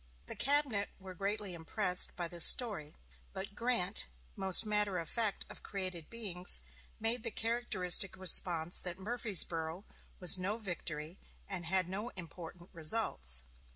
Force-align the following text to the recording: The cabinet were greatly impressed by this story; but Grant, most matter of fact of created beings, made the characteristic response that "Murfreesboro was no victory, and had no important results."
The 0.25 0.33
cabinet 0.35 0.89
were 0.99 1.13
greatly 1.13 1.53
impressed 1.53 2.15
by 2.15 2.27
this 2.27 2.43
story; 2.43 2.95
but 3.33 3.53
Grant, 3.53 4.07
most 4.35 4.65
matter 4.65 4.97
of 4.97 5.07
fact 5.07 5.45
of 5.47 5.61
created 5.61 6.09
beings, 6.09 6.59
made 6.99 7.21
the 7.21 7.29
characteristic 7.29 8.17
response 8.17 8.79
that 8.81 8.97
"Murfreesboro 8.97 9.85
was 10.19 10.39
no 10.39 10.57
victory, 10.57 11.19
and 11.47 11.67
had 11.67 11.87
no 11.87 12.09
important 12.15 12.71
results." 12.73 13.43